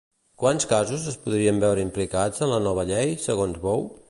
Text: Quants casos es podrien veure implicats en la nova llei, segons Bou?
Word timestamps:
Quants 0.43 0.65
casos 0.71 1.05
es 1.11 1.19
podrien 1.27 1.61
veure 1.67 1.85
implicats 1.89 2.45
en 2.47 2.53
la 2.57 2.61
nova 2.71 2.91
llei, 2.95 3.15
segons 3.29 3.63
Bou? 3.69 3.91